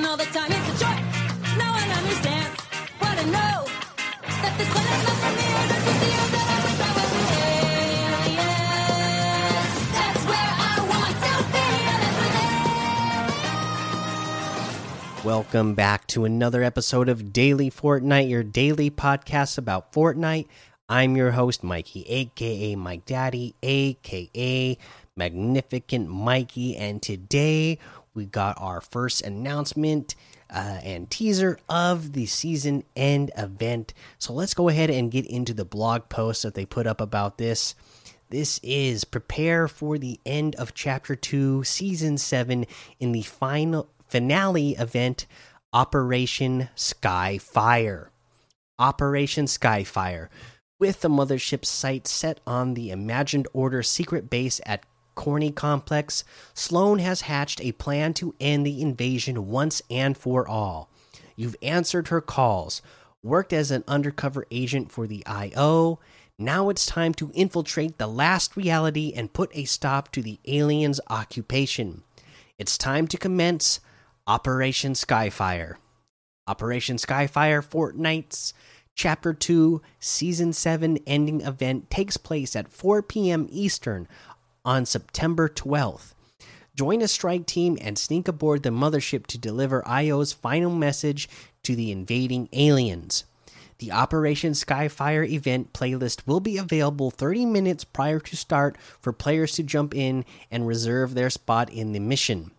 [0.00, 0.50] all the time.
[0.50, 0.78] It's a
[1.92, 2.58] understands
[2.98, 3.66] what I know.
[4.40, 5.44] That this one is not for me.
[5.68, 6.08] The I.
[9.92, 10.24] That's
[15.24, 20.46] Welcome back to another episode of Daily Fortnite, your daily podcast about Fortnite.
[20.88, 24.78] I'm your host, Mikey, aka Mike Daddy, aka
[25.16, 27.78] Magnificent Mikey, and today
[28.14, 30.14] we got our first announcement
[30.50, 33.94] uh, and teaser of the season end event.
[34.18, 37.38] So let's go ahead and get into the blog post that they put up about
[37.38, 37.74] this.
[38.28, 42.66] This is prepare for the end of chapter 2, season 7
[42.98, 45.26] in the final finale event
[45.74, 48.08] Operation Skyfire.
[48.78, 50.28] Operation Skyfire.
[50.78, 56.98] With the mothership site set on the Imagined Order secret base at Corny Complex, Sloan
[56.98, 60.90] has hatched a plan to end the invasion once and for all.
[61.36, 62.82] You've answered her calls,
[63.22, 66.00] worked as an undercover agent for the IO.
[66.38, 71.00] Now it's time to infiltrate the last reality and put a stop to the aliens'
[71.08, 72.02] occupation.
[72.58, 73.80] It's time to commence
[74.26, 75.76] Operation Skyfire.
[76.46, 78.54] Operation Skyfire Fortnite's
[78.94, 83.46] Chapter 2 Season 7 ending event takes place at 4 p.m.
[83.50, 84.06] Eastern
[84.64, 86.14] on September 12th.
[86.74, 91.28] Join a strike team and sneak aboard the mothership to deliver IO's final message
[91.62, 93.24] to the invading aliens.
[93.78, 99.52] The Operation Skyfire event playlist will be available 30 minutes prior to start for players
[99.56, 102.52] to jump in and reserve their spot in the mission.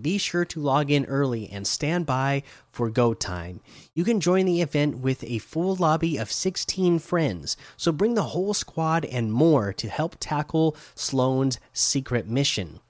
[0.00, 3.60] Be sure to log in early and stand by for go time.
[3.94, 8.24] You can join the event with a full lobby of 16 friends, so bring the
[8.24, 12.80] whole squad and more to help tackle Sloan's secret mission.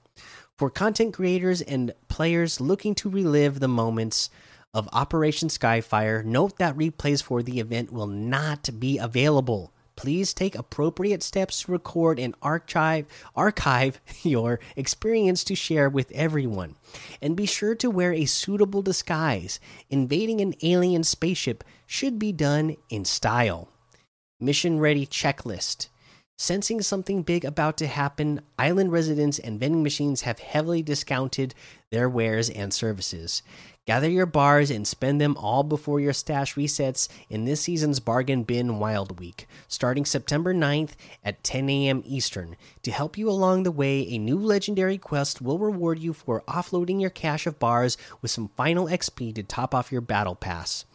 [0.57, 4.29] For content creators and players looking to relive the moments
[4.73, 9.71] of Operation Skyfire, note that replays for the event will not be available.
[9.97, 16.75] Please take appropriate steps to record and archive archive your experience to share with everyone.
[17.21, 19.59] And be sure to wear a suitable disguise.
[19.89, 23.67] Invading an alien spaceship should be done in style.
[24.39, 25.87] Mission ready checklist.
[26.39, 31.55] Sensing something big about to happen, island residents and vending machines have heavily discounted
[31.89, 33.41] their wares and services.
[33.87, 38.43] Gather your bars and spend them all before your stash resets in this season's Bargain
[38.43, 40.91] Bin Wild Week, starting September 9th
[41.23, 42.03] at 10 a.m.
[42.05, 42.55] Eastern.
[42.83, 47.01] To help you along the way, a new legendary quest will reward you for offloading
[47.01, 50.85] your cache of bars with some final XP to top off your battle pass.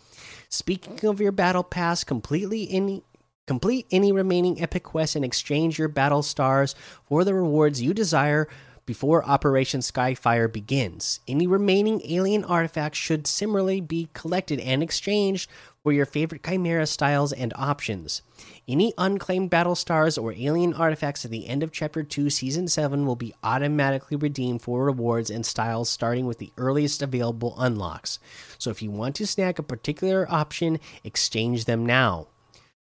[0.48, 3.02] Speaking of your battle pass, completely any
[3.47, 8.48] complete any remaining epic quests and exchange your battle stars for the rewards you desire
[8.84, 11.20] before Operation Skyfire begins.
[11.28, 15.48] Any remaining alien artifacts should similarly be collected and exchanged
[15.82, 18.22] for your favorite Chimera styles and options.
[18.69, 23.06] Any unclaimed battle stars or alien artifacts at the end of Chapter 2, Season 7
[23.06, 28.19] will be automatically redeemed for rewards and styles starting with the earliest available unlocks.
[28.58, 32.28] So if you want to snag a particular option, exchange them now.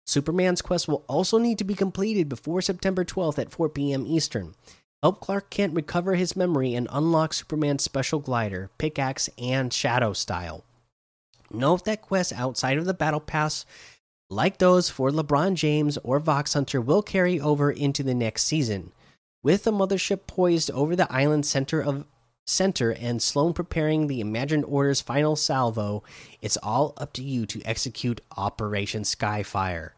[0.05, 4.05] Superman's quest will also need to be completed before September 12th at 4 p.m.
[4.05, 4.53] Eastern.
[5.01, 10.63] Help Clark Kent recover his memory and unlock Superman's special glider, pickaxe, and shadow style.
[11.51, 13.65] Note that quests outside of the Battle Pass,
[14.29, 18.91] like those for LeBron James or Vox Hunter, will carry over into the next season.
[19.43, 22.05] With the mothership poised over the island center of
[22.45, 26.03] center and Sloan preparing the imagined order's final salvo,
[26.41, 29.91] it's all up to you to execute Operation Skyfire.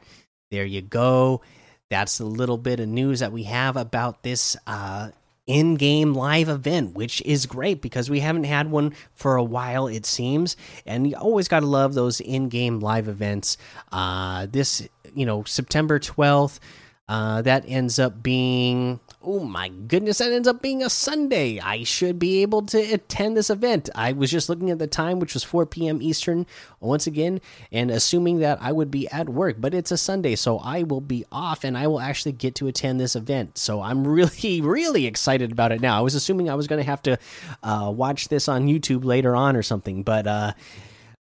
[0.52, 1.42] There you go.
[1.90, 5.12] That's a little bit of news that we have about this uh,
[5.48, 9.88] in game live event, which is great because we haven't had one for a while,
[9.88, 10.58] it seems.
[10.86, 13.58] And you always got to love those in game live events.
[13.92, 16.60] Uh, this, you know, September 12th.
[17.08, 21.60] Uh, that ends up being oh my goodness that ends up being a sunday.
[21.60, 23.90] I should be able to attend this event.
[23.96, 26.46] I was just looking at the time which was 4 p.m eastern
[26.80, 27.42] once again
[27.72, 31.02] and assuming that i would be at work but it's a sunday so i will
[31.02, 33.58] be off and i will actually get to attend this event.
[33.58, 35.98] So i'm really really excited about it now.
[35.98, 37.18] I was assuming i was going to have to
[37.64, 40.54] uh, watch this on youtube later on or something but uh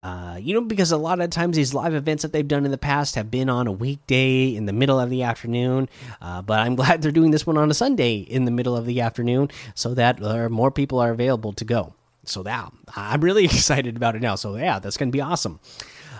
[0.03, 2.71] uh, you know, because a lot of times these live events that they've done in
[2.71, 5.89] the past have been on a weekday in the middle of the afternoon.
[6.21, 8.85] Uh, but I'm glad they're doing this one on a Sunday in the middle of
[8.85, 11.93] the afternoon so that uh, more people are available to go.
[12.25, 14.35] So that I'm really excited about it now.
[14.35, 15.59] So yeah, that's going to be awesome.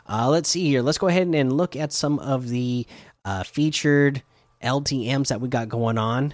[0.10, 0.82] Uh, let's see here.
[0.82, 2.88] Let's go ahead and look at some of the
[3.26, 4.24] uh, featured
[4.64, 6.34] LTM's that we got going on.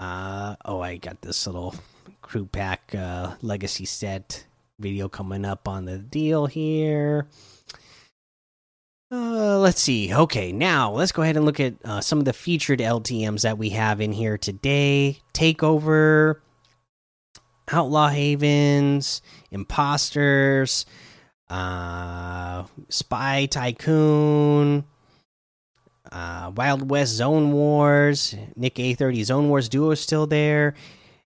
[0.00, 1.74] Oh, I got this little
[2.22, 2.94] crew pack
[3.42, 4.46] legacy set
[4.80, 7.28] video coming up on the deal here.
[9.12, 10.14] Uh, let's see.
[10.14, 13.58] Okay, now let's go ahead and look at uh, some of the featured LTMs that
[13.58, 15.18] we have in here today.
[15.34, 16.36] Takeover,
[17.72, 20.86] Outlaw Havens, Imposters,
[21.48, 24.84] uh, Spy Tycoon,
[26.12, 30.74] uh, Wild West Zone Wars, Nick A30 Zone Wars Duo is still there.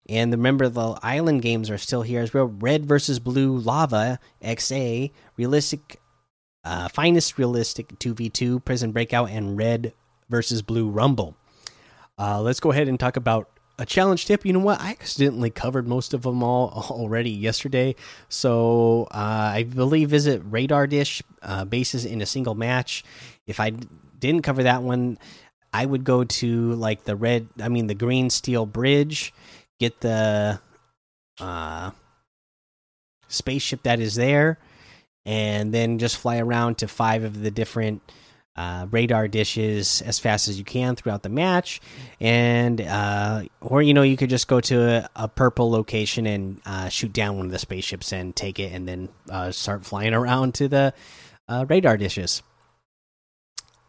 [0.09, 2.47] And remember, the island games are still here as well.
[2.47, 6.01] Red versus Blue Lava XA, Realistic
[6.65, 9.93] uh, finest realistic 2v2 prison breakout and red
[10.29, 11.37] versus blue rumble.
[12.19, 13.49] Uh, let's go ahead and talk about
[13.79, 14.47] a challenge tip.
[14.47, 14.81] You know what?
[14.81, 17.97] I accidentally covered most of them all already yesterday.
[18.29, 23.05] So uh, i believe visit radar dish uh, bases in a single match?
[23.47, 23.71] If i
[24.19, 25.19] didn't cover that one
[25.75, 29.35] i would go to like the red i mean the green steel bridge
[29.81, 30.61] get the
[31.41, 31.91] uh
[33.29, 34.59] spaceship that is there
[35.26, 38.03] and then just fly around to five of the different
[38.56, 41.81] uh, radar dishes as fast as you can throughout the match,
[42.21, 46.61] and uh, or you know you could just go to a, a purple location and
[46.65, 50.15] uh, shoot down one of the spaceships and take it, and then uh, start flying
[50.15, 50.94] around to the
[51.49, 52.43] uh, radar dishes.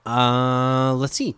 [0.06, 1.36] Uh, let's see.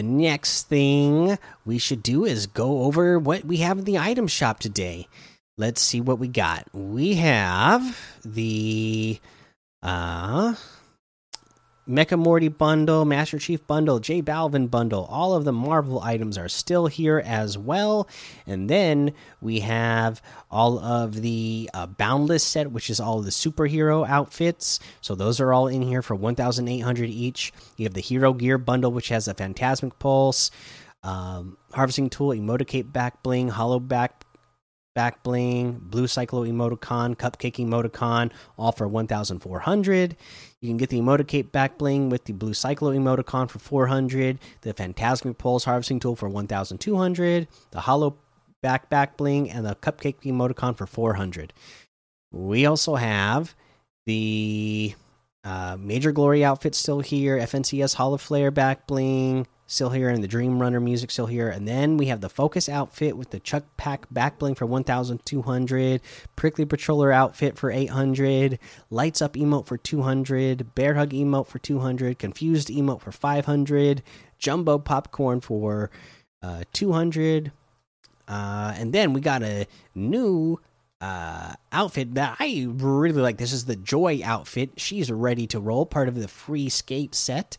[0.00, 4.28] The next thing we should do is go over what we have in the item
[4.28, 5.06] shop today
[5.60, 6.66] let's see what we got.
[6.72, 9.20] We have the
[9.82, 10.54] uh
[11.90, 15.06] Mecha Morty bundle, Master Chief bundle, J Balvin bundle.
[15.10, 18.08] All of the Marvel items are still here as well.
[18.46, 24.08] And then we have all of the uh, Boundless set, which is all the superhero
[24.08, 24.78] outfits.
[25.00, 27.52] So those are all in here for 1,800 each.
[27.76, 30.52] You have the Hero Gear bundle, which has a Phantasmic Pulse,
[31.02, 34.19] um, Harvesting Tool, Emoticate Back Bling, Hollow Back
[35.00, 40.14] back bling, blue cyclo emoticon, cupcake emoticon, all for 1,400.
[40.60, 44.74] You can get the emoticate back bling with the blue cyclo emoticon for 400, the
[44.74, 48.18] phantasmic pulse harvesting tool for 1,200, the hollow
[48.60, 51.54] back back bling, and the cupcake emoticon for 400.
[52.30, 53.54] We also have
[54.04, 54.94] the
[55.44, 60.28] uh, major glory outfit still here, FNCS hollow flare back bling, still here, and the
[60.28, 61.48] Dream Runner music still here.
[61.48, 66.00] And then we have the Focus outfit with the Chuck Pack back bling for 1,200,
[66.34, 68.58] Prickly Patroller outfit for 800,
[68.90, 74.02] Lights Up emote for 200, Bear Hug emote for 200, Confused emote for 500,
[74.38, 75.90] Jumbo Popcorn for
[76.42, 77.52] uh, 200.
[78.26, 80.60] Uh, and then we got a new
[81.00, 83.38] uh, outfit that I really like.
[83.38, 84.70] This is the Joy outfit.
[84.76, 87.56] She's ready to roll, part of the free skate set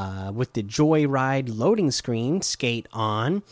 [0.00, 3.42] uh, with the Joyride loading screen, skate on,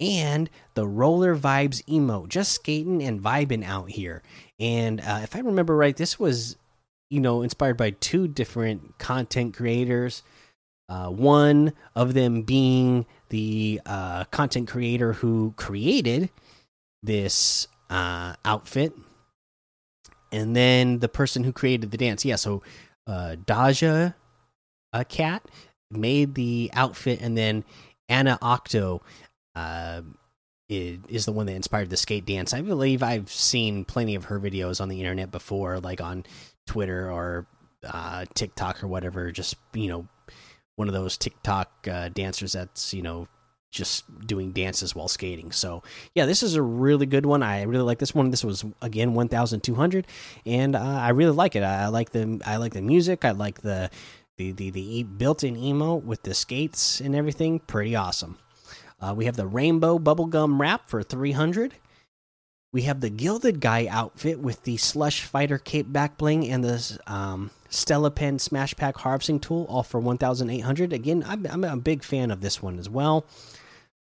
[0.00, 2.28] and the Roller Vibes emote.
[2.28, 4.22] Just skating and vibing out here.
[4.58, 6.56] And uh, if I remember right, this was,
[7.10, 10.22] you know, inspired by two different content creators.
[10.88, 16.30] Uh, one of them being the uh, content creator who created
[17.02, 18.94] this uh, outfit,
[20.32, 22.24] and then the person who created the dance.
[22.24, 22.62] Yeah, so
[23.06, 24.14] uh, Daja,
[24.94, 25.42] a cat,
[25.90, 27.64] made the outfit, and then
[28.08, 29.00] Ana Coto
[29.54, 30.02] uh,
[30.68, 32.52] is, the one that inspired the skate dance.
[32.52, 36.24] I believe I've seen plenty of her videos on the internet before, like on
[36.66, 37.46] Twitter or
[37.84, 39.30] uh, TikTok or whatever.
[39.32, 40.06] Just you know,
[40.76, 43.28] one of those TikTok uh, dancers that's you know
[43.70, 45.52] just doing dances while skating.
[45.52, 45.82] So
[46.14, 47.42] yeah, this is a really good one.
[47.42, 48.30] I really like this one.
[48.30, 50.06] This was again one thousand two hundred,
[50.46, 51.62] and uh, I really like it.
[51.62, 53.24] I, I like the I like the music.
[53.24, 53.90] I like the
[54.38, 57.58] the the, the built-in emote with the skates and everything.
[57.58, 58.38] Pretty awesome.
[59.00, 61.74] Uh, we have the rainbow bubblegum wrap for three hundred.
[62.72, 66.98] We have the gilded guy outfit with the slush fighter cape back bling and the
[67.06, 70.92] um, Stella Pen Smash Pack harvesting tool, all for 1,800.
[70.92, 73.24] Again, I'm, I'm, a big fan of this one as well.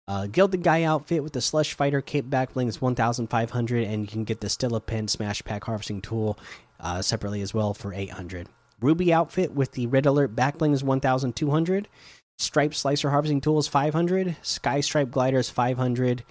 [0.05, 4.07] Uh, Gilded Guy outfit with the Slush Fighter Cape back bling is 1,500, and you
[4.07, 6.37] can get the Stella Pen Smash Pack harvesting tool
[6.81, 8.47] uh, separately as well for 800.
[8.79, 11.87] Ruby outfit with the Red Alert back bling is 1,200.
[12.37, 14.35] Stripe Slicer harvesting tool is 500.
[14.41, 16.23] Sky Stripe glider is 500.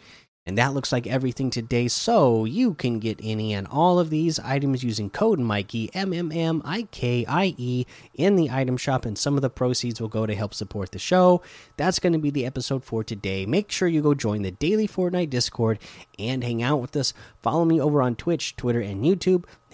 [0.49, 1.89] And that looks like everything today.
[1.89, 6.31] So you can get any and all of these items using code Mikey M M
[6.31, 7.85] M I K I E
[8.15, 11.01] in the item shop, and some of the proceeds will go to help support the
[11.01, 11.43] show.
[11.77, 13.45] That's going to be the episode for today.
[13.45, 15.81] Make sure you go join the daily Fortnite Discord
[16.17, 17.13] and hang out with us.
[17.43, 19.47] Follow me over on Twitch, Twitter, and YouTube.